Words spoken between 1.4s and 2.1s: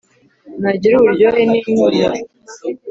ni mpumuro.